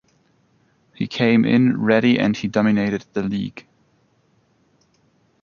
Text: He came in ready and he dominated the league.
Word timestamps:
He 0.95 1.05
came 1.05 1.45
in 1.45 1.79
ready 1.79 2.17
and 2.17 2.35
he 2.35 2.47
dominated 2.47 3.05
the 3.13 3.21
league. 3.21 3.67